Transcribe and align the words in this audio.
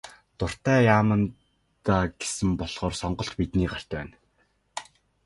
Дуртай 0.39 0.79
яамандаа 0.95 2.03
гэсэн 2.19 2.49
болохоор 2.59 2.93
сонголт 3.01 3.33
бидний 3.39 3.69
гарт 3.71 3.89
байна. 3.97 4.15